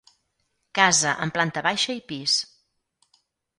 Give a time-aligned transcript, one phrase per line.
[0.79, 2.41] Casa amb planta baixa i pis.